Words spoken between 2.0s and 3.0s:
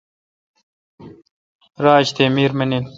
تی میر منے۔